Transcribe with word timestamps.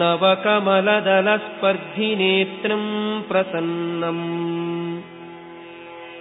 नवकमलदलस्पर्धिनेत्रम् 0.01 2.91
प्रसन्नम् 3.29 4.27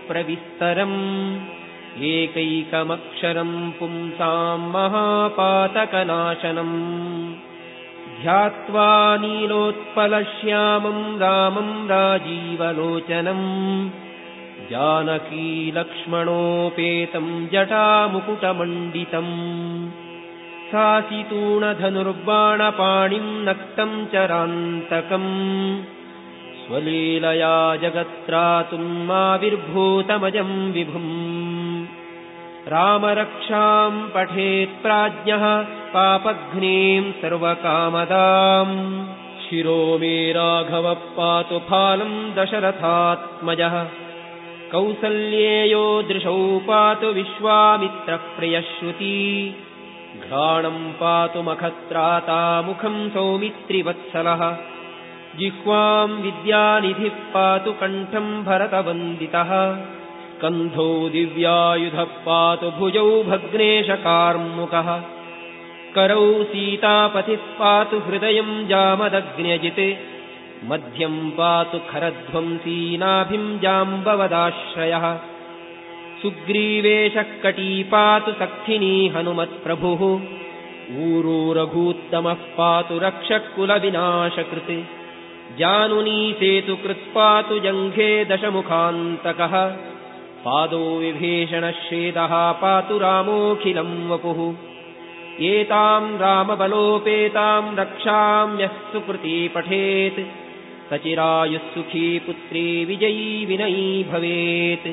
एकैकमक्षरम् 1.98 3.72
पुंसाम् 3.72 4.72
महापातकनाशनम्। 4.72 7.34
ध्यात्वा 8.22 9.18
नीलोत्पलश्यामम् 9.18 11.20
रामम् 11.20 11.90
राजीवलोचनम्। 11.90 13.90
जानकीलक्ष्मणोपेतम् 14.72 17.48
जटामुकुटमण्डितम्। 17.48 19.92
सासितूणधनुर्बाणपाणिम् 20.72 23.46
नक्तम् 23.46 24.08
चरान्तकम्। 24.08 25.84
स्वलीलया 26.66 27.76
जगत्रातुमाविर्भूतमजम् 27.76 30.72
विभुम् 30.72 31.69
रामरक्षाम् 32.70 34.10
पठेत्प्राज्ञः 34.10 35.64
पापघ्नीम् 35.64 37.12
सर्वकामदाम्। 37.12 39.06
शिरो 39.46 39.98
मे 39.98 40.32
राघवः 40.32 40.94
पातु 40.94 41.60
फालम् 41.60 42.34
दशरथात्मजः। 42.34 43.88
कौसल्येयो 44.72 46.02
दृशौ 46.02 46.60
पातु 46.60 47.08
विश्वामित्रप्रियश्रुती। 47.08 49.56
घ्राणम् 50.28 50.94
पातु 50.94 51.42
मखत्रातामुखम् 51.42 53.10
सौमित्रिवत्सलः। 53.10 54.58
जिह्वाम् 55.40 56.22
विद्यानिधिः 56.22 57.10
पातु 57.10 57.72
कण्ठम् 57.72 58.44
भरतवन्दितः 58.44 59.78
स्कन्धौ 60.40 61.10
दिव्यायुधः 61.10 62.04
पातु 62.04 62.72
भुजौ 62.72 63.24
भग्नेशकार्मुकः। 63.24 65.02
करौ 65.96 66.44
सीतापतिः 66.44 67.36
पातु 67.36 67.98
हृदयम् 67.98 68.68
जामदग्न्यजित्। 68.68 69.98
मध्यम् 70.70 71.32
पातु 71.32 71.80
खरध्वंसी 71.90 72.98
नाभिम् 72.98 73.60
जाम्बवदाश्रयः। 73.60 75.18
सुग्रीवेशः 76.22 77.26
कटी 77.44 77.84
पातु 77.84 78.32
सखिनी 78.32 79.08
हनुमत्प्रभुः। 79.08 80.02
ऊरू 81.00 81.54
रघूत्तमः 81.54 82.34
पातु 82.34 82.98
रक्षकुलविनाशकृत्। 82.98 84.72
जानुनी 85.60 86.34
सेतुकृत्पातु 86.34 87.60
जङ्घे 87.60 88.26
दशमुखान्तकः 88.26 89.78
पादो 90.46 90.98
विभीषणश्वेदः 90.98 92.52
पातु 92.52 92.98
रामोऽखिलम् 92.98 94.10
वपुः। 94.10 94.56
एताम् 95.46 96.20
रामबलोपेताम् 96.20 97.80
रक्षाम् 97.80 98.62
यः 98.62 98.68
सुकृती 98.68 99.48
पठेत्। 99.48 100.20
सचिरायुः 100.90 101.58
सुखी 101.58 102.20
पुत्री 102.20 102.86
विजयी 102.86 103.46
विनयी 103.46 104.04
भवेत्। 104.04 104.88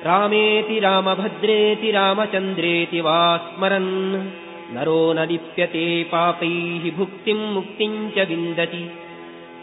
रामेति 0.06 0.80
रामभद्रेति 0.80 1.90
रामचन्द्रेति 1.90 3.00
वा 3.00 3.36
स्मरन् 3.36 4.41
नरो 4.72 5.12
न 5.12 5.18
लिप्यते 5.18 6.04
पापैः 6.04 6.96
भुक्तिम् 6.96 7.54
मुक्तिम् 7.54 8.10
च 8.10 8.28
विन्दति। 8.28 8.92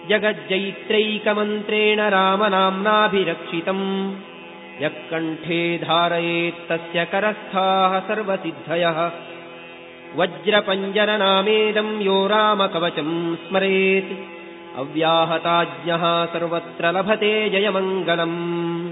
जगज्जैत्रैकमन्त्रेण 0.09 2.01
रामनाम्नाभिरक्षितम्। 2.01 4.13
यः 4.81 4.89
कण्ठे 4.89 5.77
धारयेत्तस्य 5.77 7.05
करस्थाः 7.05 7.99
सर्वसिद्धयः। 7.99 9.11
वज्रपञ्जरनामेदम् 10.15 12.01
यो 12.01 12.27
रामकवचम् 12.27 13.35
स्मरेत्। 13.35 14.39
अव्याहताज्ञः 14.79 16.25
सर्वत्र 16.25 16.91
लभते 16.91 17.49
जयमङ्गलम्। 17.49 18.91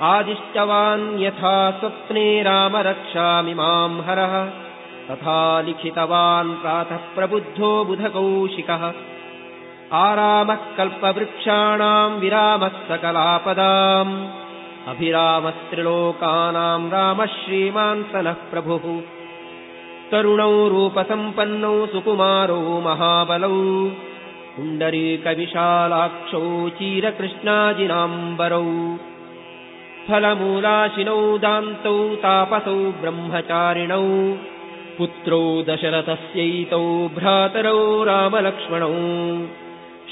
आदिष्टवान् 0.00 1.22
यथा 1.22 1.70
स्वप्ने 1.70 2.42
राम 2.42 2.76
रक्षामि 2.76 3.54
माम् 3.54 4.00
हरः 4.00 4.65
तथा 5.10 5.60
लिखितवान् 5.60 6.54
प्रातः 6.54 6.96
प्रबुद्धो 6.96 7.84
बुधकौशिकः। 7.84 8.92
आरामः 9.92 10.54
कल्पवृक्षाणाम् 10.54 12.20
विरामः 12.20 12.68
सकलापदाम् 12.68 14.28
अभिरामस्त्रिलोकानाम् 14.88 16.92
रामः 16.92 17.26
श्रीमान् 17.26 18.04
सनः 18.04 18.32
प्रभुः। 18.32 19.00
तरुणौ 20.10 20.68
रूपसम्पन्नौ 20.68 21.86
सुकुमारौ 21.86 22.60
महाबलौ। 22.60 23.90
पुण्डरीकविशालाक्षौ 24.56 26.68
चीरकृष्णाजिनाम्बरौ। 26.68 28.96
फलमूलाशिनौ 30.08 31.38
दान्तौ 31.38 32.08
तापसौ 32.08 32.74
ब्रह्मचारिणौ 32.74 34.36
पुत्रौ 34.98 35.62
दशरथस्यैतौ 35.62 37.08
भ्रातरौ 37.14 38.04
रामलक्ष्मणौ। 38.04 38.92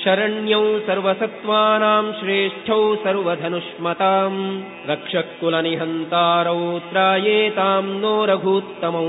शरण्यौ 0.04 0.78
सर्वसत्त्वानाम् 0.78 2.12
श्रेष्ठौ 2.12 2.96
सर्वधनुष्मताम्। 2.96 4.62
रक्षकुलनिहन्तारौ 4.90 6.78
त्रायेताम् 6.78 8.00
नो 8.00 8.24
रघूत्तमौ 8.24 9.08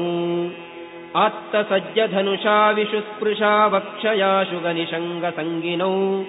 आत्तसज्जधनुषा 1.22 2.72
विशुस्पृशा 2.72 3.68
वक्षयाशु 3.68 4.60
गनिषङ्गसङ्गिनौ 4.60 6.24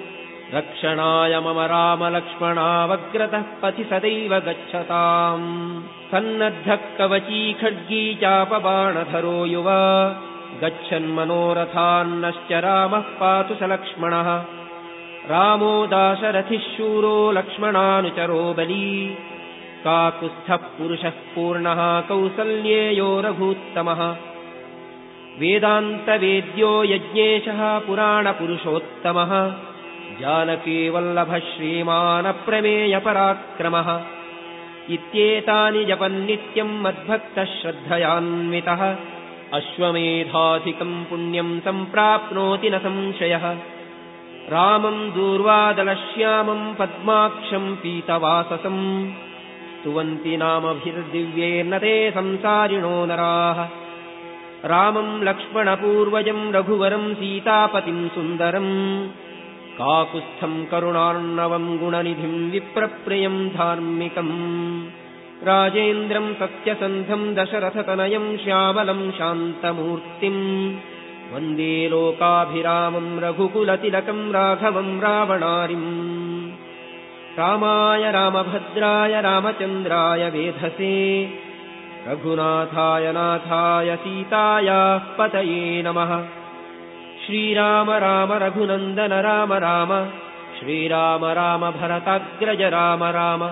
रक्षणाय 0.55 1.41
मम 1.41 1.61
रामलक्ष्मणावग्रतः 1.61 3.43
पथि 3.63 3.85
सदैव 3.85 4.39
गच्छताम्। 4.39 5.81
सन्नद्धः 5.83 6.77
कवची 6.99 7.53
खड्गी 7.53 8.15
चापबाणधरो 8.15 9.47
युवा। 9.47 10.09
गच्छन्मनोरथान्नश्च 10.63 12.53
रामः 12.53 13.01
पातु 13.01 13.55
स 13.55 13.63
लक्ष्मणः। 13.63 14.39
रामो 15.31 15.87
दाशरथिः 15.87 16.59
शूरो 16.59 17.33
लक्ष्मणानुचरो 17.33 18.55
बली। 18.55 19.19
काकुत्स्थः 19.85 20.57
पुरुषः 20.57 21.11
पूर्णः 21.11 22.01
कौसल्येयो 22.01 23.21
रघूत्तमः 23.21 24.17
वेदान्तवेद्यो 25.39 26.85
यज्ञेशः 26.85 27.79
पुराणपुरुषोत्तमः 27.79 29.53
जानकीवल्लभः 30.21 31.39
श्रीमानप्रमेयपराक्रमः 31.51 33.89
इत्येतानि 34.97 35.83
जपन्नित्यम् 35.91 36.81
मद्भक्तः 36.85 37.51
श्रद्धयान्वितः 37.59 38.83
अश्वमेधाधिकम् 39.59 41.05
पुण्यम् 41.09 41.53
सम्प्राप्नोति 41.67 42.69
न 42.75 42.79
संशयः 42.87 43.45
रामम् 44.55 45.03
दूर्वादलश्यामम् 45.17 46.75
पद्माक्षम् 46.79 47.77
पीतवाससम् 47.83 48.83
स्तुवन्ति 49.79 50.35
नामभिर्दिव्येर्न 50.43 51.75
ते 51.85 51.95
संसारिणो 52.17 52.97
नराः 53.11 53.59
रामम् 54.73 55.23
लक्ष्मणपूर्वजम् 55.29 56.53
रघुवरम् 56.57 57.15
सीतापतिम् 57.21 58.11
सुन्दरम् 58.17 58.75
काकुत्स्थम् 59.79 60.67
करुणार्णवम् 60.67 61.79
गुणनिधिम् 61.79 62.51
विप्रप्रियम् 62.51 63.51
धार्मिकम्। 63.51 64.87
राजेन्द्रम् 65.43 66.35
सत्यसन्धम् 66.35 67.35
दशरथतनयम् 67.35 68.39
श्यामलम् 68.39 69.13
शान्तमूर्तिम्। 69.13 70.77
वन्दे 71.35 71.89
लोकाभिरामम् 71.89 73.21
रघुकुलतिलकम् 73.21 74.33
राघवम् 74.33 75.01
रावणारिम्। 75.01 76.51
रामाय 77.39 78.13
रामभद्राय 78.13 79.21
रामचन्द्राय 79.21 80.31
वेधसे। 80.31 81.27
रघुनाथाय 82.09 83.13
नाथाय 83.13 83.97
सीतायाः 83.97 84.99
पतये 84.99 85.83
नमः 85.83 86.46
श्रीराम 87.27 87.91
राम 87.91 88.33
रघुनन्दन 88.33 89.13
राम 89.13 89.53
राम। 89.53 90.07
श्रीराम 90.59 91.25
राम 91.25 91.71
भरताग्रज 91.71 92.63
राम 92.63 93.05
राम। 93.05 93.49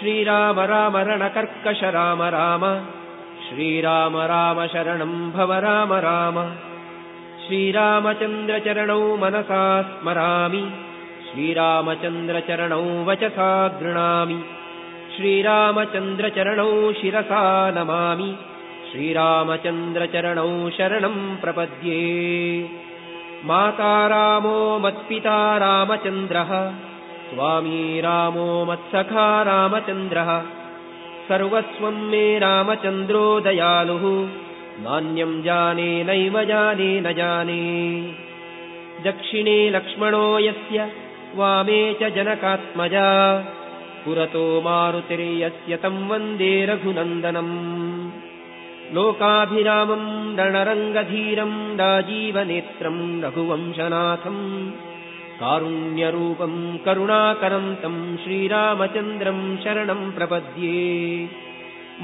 श्रीराम 0.00 0.60
राम 0.60 0.96
रणकर्कश 0.96 1.84
राम 1.84 2.22
राम। 2.22 2.80
श्रीराम 3.48 4.16
राम 4.16 4.66
शरणम् 4.66 5.32
भव 5.32 5.52
राम 5.52 5.92
राम। 5.92 6.50
श्रीरामचन्द्रचरणौ 7.46 9.16
मनसा 9.16 9.82
स्मरामि। 9.82 10.70
श्रीरामचन्द्रचरणौ 11.32 13.04
वचसा 13.04 13.68
गृणामि। 13.68 14.42
श्रीरामचन्द्रचरणौ 15.16 16.92
शिरसा 16.92 17.70
नमामि 17.70 18.36
श्रीरामचन्द्रचरणौ 18.90 20.70
शरणम् 20.70 21.36
प्रपद्ये। 21.36 22.00
माता 23.44 24.06
रामो 24.06 24.78
मत्पिता 24.78 25.56
रामचन्द्रः 25.58 26.50
स्वामी 27.30 28.00
रामो 28.00 28.64
मत्सखा 28.64 29.26
रामचन्द्रः 29.42 30.30
सर्वस्वम् 31.28 32.08
मे 32.10 32.38
रामचन्द्रो 32.38 33.40
दयालुः 33.40 34.04
नान्यम् 34.84 35.42
जाने 35.42 36.04
नैव 36.04 36.42
जाने 36.44 36.90
न 37.00 37.12
जाने। 37.12 37.62
दक्षिणे 39.04 39.58
लक्ष्मणो 39.70 40.38
यस्य 40.38 40.88
वामे 41.36 41.80
च 42.00 42.12
जनकात्मजा 42.16 43.08
पुरतो 44.04 44.60
मारुतिर्यस्य 44.64 45.76
तम् 45.76 46.08
वन्दे 46.10 46.52
रघुनन्दनम् 46.66 48.29
लोकाभिरामम् 48.94 50.36
रणरङ्गधीरम् 50.38 51.58
राजीवनेत्रम् 51.80 53.02
रघुवंशनाथम् 53.24 54.44
कारुण्यरूपम् 55.40 56.78
करुणाकरम् 56.86 57.76
तम् 57.82 58.00
श्रीरामचन्द्रम् 58.22 59.44
शरणम् 59.64 60.12
प्रपद्ये। 60.12 60.80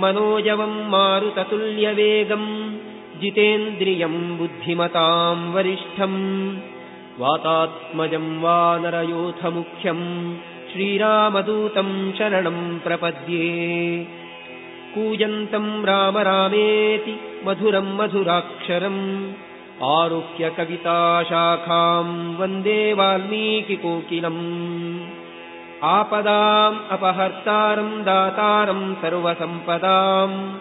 मनोजवम् 0.03 0.79
मारुततुल्यवेगम् 0.93 2.51
जितेन्द्रियम् 3.21 4.37
बुद्धिमताम् 4.39 5.53
वरिष्ठम् 5.55 6.21
वातात्मजम् 7.21 8.43
वानरयोथमुख्यम् 8.45 10.07
श्रीरामदूतम् 10.71 12.13
शरणम् 12.19 12.81
प्रपद्ये 12.85 13.51
कूजन्तम् 14.99 15.85
राम 15.85 16.19
रामेति 16.19 17.21
मधुरम् 17.47 17.97
मधुराक्षरम्। 17.97 19.33
आरुह्य 19.83 20.51
कविताशाखाम् 20.51 22.37
वन्दे 22.37 22.93
वाल्मीकिकोकिलम्। 22.93 24.37
आपदाम् 25.83 26.79
अपहर्तारम् 26.91 28.05
दातारम् 28.05 28.95
सर्वसम्पदाम्। 28.95 30.55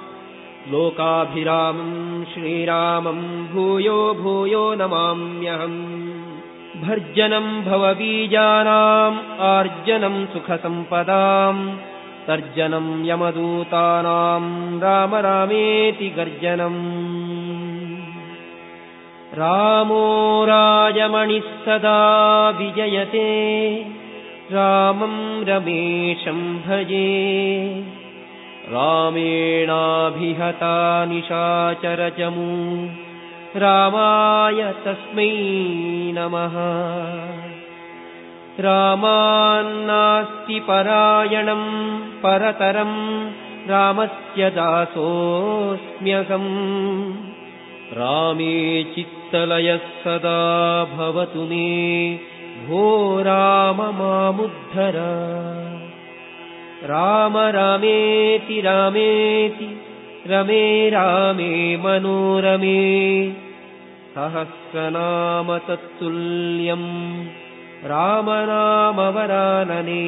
लोकाभिरामम् 0.72 2.26
श्रीरामम् 2.26 3.48
भूयो 3.48 4.14
भूयो 4.14 4.76
नमाम्यहम्। 4.76 6.16
भर्जनम् 6.82 7.64
भवबीजानाम् 7.64 9.40
आर्जनम् 9.40 10.28
सुखसम्पदाम् 10.28 11.95
तर्जनम् 12.28 13.06
यमदूतानाम् 13.08 14.50
राम 14.84 15.16
रामेति 15.26 16.08
गर्जनम् 16.18 16.80
रामो 19.40 20.06
राजमणिः 20.50 21.48
सदा 21.66 22.00
विजयते 22.50 23.30
रामम् 24.52 25.46
रमेशम् 25.50 26.44
भजे। 26.66 27.10
रामेणाभिहता 28.74 30.76
निशाचरचमू 31.06 32.52
रामाय 33.64 34.62
तस्मै 34.86 35.34
नमः 36.18 36.56
रामान्नास्ति 38.60 40.60
परायणम् 40.60 42.02
परतरम् 42.02 43.30
रामस्य 43.70 44.50
दासोऽस्म्यहम्। 44.50 47.14
रामे 47.94 48.84
चित्तलयः 48.84 49.78
सदा 49.78 50.84
भवतु 50.84 51.40
मे। 51.40 52.20
भो 52.68 53.22
राम 53.22 53.78
मामुद्धर। 53.78 54.94
राम 56.84 57.38
रामेति 57.38 58.62
रामेति 58.62 59.82
रमे 60.28 60.90
रामे 60.90 61.78
मनोरमे। 61.78 63.34
सहस्रनाम 64.16 65.58
तत्तुल्यम् 65.58 67.26
राम 67.84 68.30
रामवरानने 68.30 70.04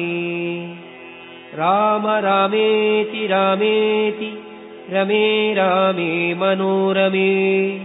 राम 1.54 2.06
रामेति 2.06 3.26
रामेति 3.26 4.42
रमे 4.90 5.54
रामे 5.54 6.34
मनोरमे। 6.34 7.80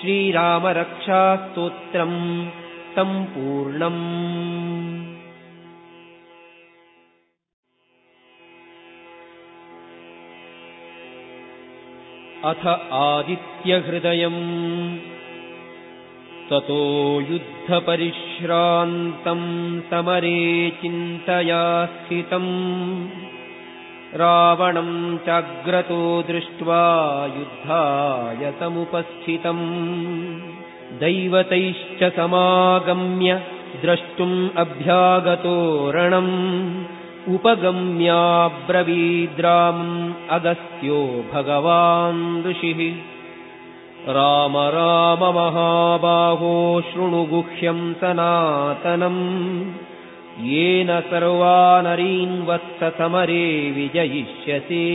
श्रीरामरक्षास्तोत्रम् 0.00 2.46
सम्पूर्णम् 2.96 4.02
अथ 12.46 12.92
आदित्यहृदयम्। 12.92 14.98
ततो 16.50 17.20
युद्धपरिश्रान्तम् 17.20 19.80
समरे 19.80 20.72
चिन्तया 20.82 21.86
स्थितम्। 21.86 23.08
रावणम् 24.14 25.18
चाग्रतो 25.18 26.22
दृष्ट्वा 26.22 27.30
युद्धाय 27.36 28.54
समुपस्थितम् 28.60 30.98
दैवतैश्च 30.98 32.16
समागम्य 32.16 33.42
द्रष्टुम् 33.82 34.48
अभ्यागतो 34.56 35.90
रणम् 35.90 36.84
उपगम्याब्रवीद्रामम् 37.28 40.12
अगस्त्यो 40.30 41.24
भगवान् 41.32 42.46
ऋषिः। 42.46 44.12
राम 44.12 44.56
राम 44.56 45.34
महाबाहो 45.34 46.82
शृणु 46.92 47.24
गुह्यम् 47.24 47.94
सनातनम्। 47.94 49.72
येन 50.46 51.00
सर्वानरीन् 51.00 52.46
वत्समरे 52.46 53.70
विजयिष्यसि। 53.70 54.86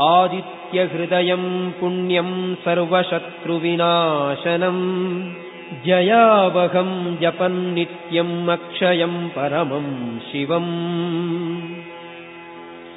आदित्यहृदयम् 0.00 1.80
पुण्यम् 1.80 2.56
सर्वशत्रुविनाशनम् 2.56 5.47
जयावहम् 5.86 7.18
जपन्नित्यम् 7.18 8.48
अक्षयम् 8.48 9.30
परमम् 9.30 10.20
शिवम्। 10.20 11.72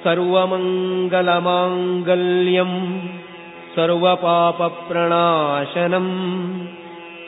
सर्वमङ्गलमाङ्गल्यम् 0.03 2.99
सर्वपापप्रणाशनम् 3.75 6.67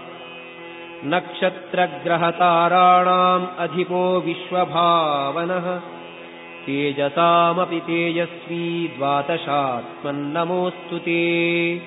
नक्षत्रग्रहताराणाम् 1.05 3.47
अधिपो 3.59 4.21
विश्वभावनः। 4.21 5.81
तेजसामपि 6.67 7.81
तेजस्वी 7.81 8.89
द्वादशात्मन्नमोऽस्तु 8.89 10.99
ते। 10.99 11.81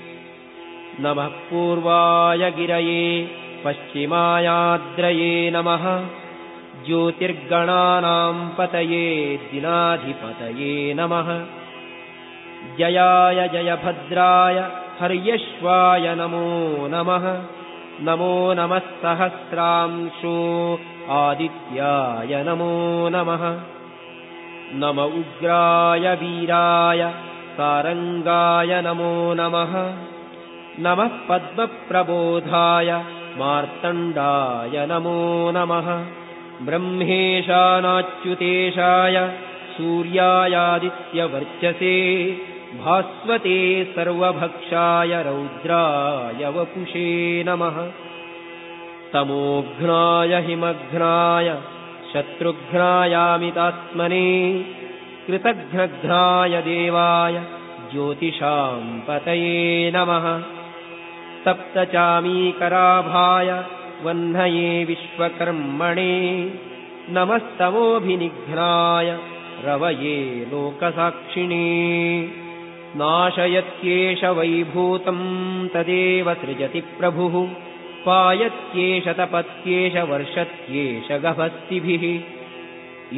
नमः 1.00 1.28
पूर्वाय 1.28 2.52
गिरये 2.52 3.28
पश्चिमायाद्रये 3.66 5.52
नमः। 5.52 6.08
ज्योतिर्गणानाम् 6.86 8.58
पतये 8.58 9.40
दिनाधिपतये 9.52 10.94
नमः। 10.94 11.46
जयाय 12.78 13.48
जयभद्राय 13.48 14.72
हर्यश्वाय 15.00 16.16
नमो 16.16 16.88
नमः। 16.88 17.44
नमो 18.02 18.54
नमः 18.54 18.80
सहस्रांशो 18.80 20.80
आदित्याय 21.10 22.44
नमो 22.44 23.10
नमः। 23.10 23.60
नम 24.74 25.02
उग्राय 25.02 26.16
वीराय 26.16 27.14
सारङ्गाय 27.58 28.82
नमो 28.82 29.34
नमः। 29.34 29.94
नमः 30.80 31.10
पद्मप्रबोधाय 31.30 33.19
मार्तण्डाय 33.40 34.86
नमो 34.86 35.52
नमः। 35.56 35.88
ब्रह्मेशानाच्युतेशाय 36.66 39.16
सूर्यायादित्यवर्चसे 39.78 41.96
भास्वते 42.86 43.60
सर्वभक्षाय 43.96 45.24
रौद्राय 45.24 46.50
वपुषे 46.50 47.10
नमः। 47.48 47.78
तमोघ्नाय 49.14 50.42
हिमघ्नाय 50.42 51.58
शत्रुघ्नायामितात्मने 52.14 54.28
कृतघ्नघ्नाय 55.28 56.62
देवाय 56.62 57.36
ज्योतिषाम् 57.92 59.02
पतये 59.08 59.92
नमः 59.96 60.26
सप्तचामीकराभाय 61.50 63.50
वह्नये 64.06 64.68
विश्वकर्मणे 64.90 66.14
नमस्तमोऽभिनिघ्नाय 67.16 69.10
रवये 69.66 70.18
लोकसाक्षिणे 70.52 71.66
नाशयत्येष 73.02 74.22
वैभूतम् 74.38 75.26
तदेव 75.74 76.28
सृजति 76.42 76.82
प्रभुः 77.00 77.36
पायत्येष 78.06 79.08
तपत्येष 79.20 79.96
वर्षत्येष 80.12 81.10
गभस्तिभिः 81.26 82.06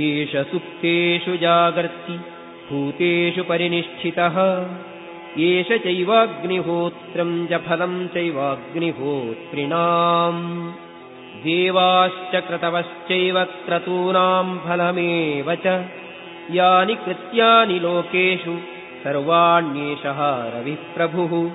एष 0.08 0.34
सुप्तेषु 0.52 1.36
जागर्ति 1.44 2.16
भूतेषु 2.70 3.44
परिनिष्ठितः 3.52 4.38
एष 5.40 5.68
चैवाग्निहोत्रम् 5.68 7.48
च 7.48 7.54
फलम् 7.54 8.08
चैवाग्निहोत्रिणाम्। 8.08 10.72
देवाश्च 11.44 12.48
क्रतवश्चैव 12.48 13.44
क्रतूनाम् 13.44 14.60
फलमेव 14.60 15.56
च। 15.56 15.86
यानि 16.52 16.96
कृत्यानि 16.96 17.80
लोकेषु 17.80 18.58
सर्वाण्येषः 19.04 20.52
रविः 20.56 20.76
प्रभुः 20.76 21.52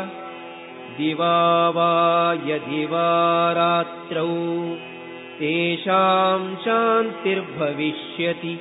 दिवा 0.98 1.70
वा 1.70 2.34
यदि 2.34 2.86
वा 2.86 3.52
रात्रौ 3.52 4.28
तेषाम् 5.40 6.56
शान्तिर्भविष्यति। 6.56 8.60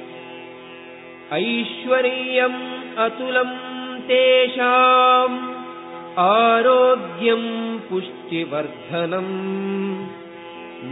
ऐश्वर्यम् 1.32 2.98
अतुलम् 2.98 4.00
तेषाम् 4.00 5.54
आरोग्यम् 6.18 7.90
पुष्टिवर्धनम्। 7.90 10.06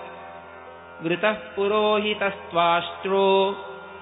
वृतः 1.03 1.33
पुरोहितस्त्वाष्ट्रो 1.33 3.57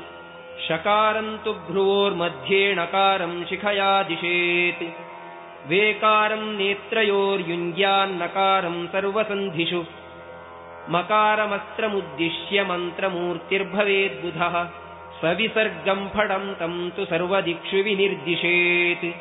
शकारम् 0.65 1.45
तु 1.45 1.53
भ्रुवोर्मध्ये 1.53 2.75
णकारम् 2.75 3.45
शिखया 3.45 4.03
दिशेत् 4.03 4.83
वेकारम् 5.69 6.57
नेत्रयोर्युञ्ज्यान्नकारम् 6.57 8.87
सर्वसन्धिषु। 8.87 9.83
मकारमस्त्रमुद्दिश्य 10.89 12.63
मन्त्रमूर्तिर्भवेद्बुधः। 12.63 14.69
सविसर्गम् 15.21 16.09
फडम् 16.09 16.55
तम् 16.55 16.91
तु 16.91 17.05
सर्वदिक्षु 17.05 17.77
विनिर्दिशेत्। 17.77 19.15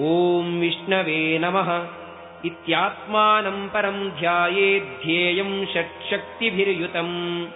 ॐ 0.00 0.60
विष्णवे 0.60 1.38
नमः। 1.38 1.86
इत्यात्मानम् 2.44 3.68
परम् 3.68 4.10
ध्यायेद्धेयम् 4.10 5.66
षट्शक्तिभिर्युतम् 5.66 7.46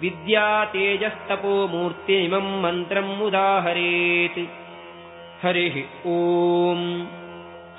विद्यातेजस्तपो 0.00 1.68
मूर्तिमिमम् 1.68 2.62
मन्त्रम् 2.62 3.22
उदाहरेत्। 3.22 4.38
हरिः 5.42 5.76
ॐ। 6.06 7.06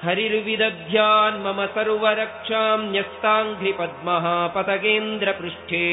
हरिर्विदध्यान्मम 0.03 1.65
सर्वरक्षाम् 1.65 2.91
न्यस्ताङ्घ्रिपद्मः 2.91 4.47
पतगेन्द्रपृष्ठे 4.47 5.87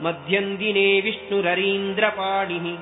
मध्यन्दिने 0.04 1.00
विष्णुररीन्द्रपाणिः। 1.00 2.76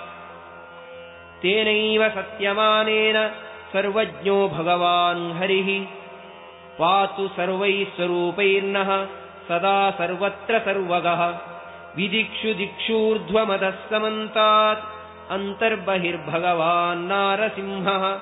तेनैव 1.42 2.10
सत्यमानेन 2.10 3.32
सर्वज्ञो 3.74 4.48
भगवान् 4.48 5.38
हरिः। 5.38 5.86
पातु 6.80 7.28
सर्वैः 7.28 7.96
स्वरूपैर्नः 7.96 9.08
सदा 9.50 9.92
सर्वत्र 9.92 10.60
सर्वगः। 10.60 11.40
विदिक्षु 11.96 12.54
दिक्षूर्ध्वमदः 12.54 13.72
समन्तात् 13.72 14.84
अन्तर्बहिर्भगवान्नारसिंहः 15.32 18.20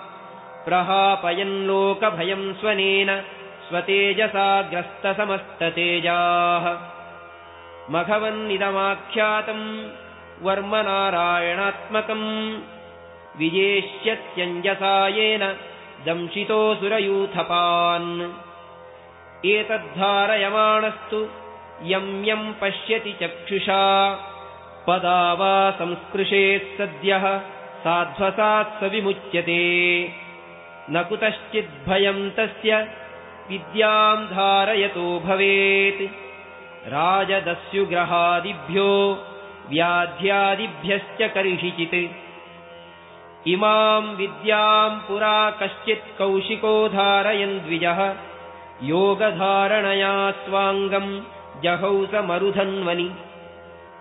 प्रहापयन्लोकभयम् 0.66 2.54
स्वनेन 2.54 3.24
स्वतेजसा 3.70 4.62
ग्रस्तसमस्ततेजाः 4.62 6.95
मघवन्निदमाख्यातम् 7.94 9.66
वर्मनारायणात्मकम् 10.46 12.28
विजेष्यत्यञ्जसा 13.40 14.96
येन 15.18 15.44
दंशितोऽसुरयूथपान् 16.06 18.12
एतद्धारयमाणस्तु 19.54 21.20
यम् 21.92 22.26
यम् 22.28 22.56
पश्यति 22.62 23.14
चक्षुषा। 23.22 23.84
पदा 24.88 25.22
वा 25.40 25.56
संस्पृशेत् 25.80 26.76
सद्यः 26.78 27.26
साध्वसात् 27.84 28.76
स 28.80 28.92
विमुच्यते 28.92 29.64
न 30.94 30.96
कुतश्चिद्भयम् 31.10 32.30
तस्य 32.38 32.72
विद्याम् 33.50 34.30
धारयतो 34.36 35.08
भवेत् 35.26 36.04
राजदस्युग्रहादिभ्यो 36.88 39.18
व्याध्यादिभ्यश्च 39.70 41.34
कर्षिचित्। 41.34 42.12
इमाम् 43.48 44.16
विद्याम् 44.16 45.00
पुरा 45.00 45.52
कश्चित् 45.52 46.18
कौशिको 46.18 46.88
धारयन् 46.88 47.60
द्विजः। 47.60 48.16
योगधारणया 48.84 50.32
स्वाङ्गम् 50.32 51.22
जहौसमरुधन्वनि 51.64 53.12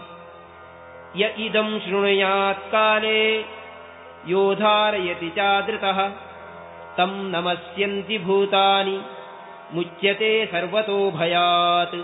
य 1.17 1.35
इदम् 1.37 1.79
शृणुयात्काले 1.79 3.45
यो 4.27 4.55
धारयति 4.55 5.29
चादृतः। 5.29 6.11
तम् 6.97 7.31
नमस्यन्ति 7.31 8.17
भूतानि 8.17 9.01
मुच्यते 9.73 10.45
सर्वतो 10.45 11.11
भयात्। 11.11 11.95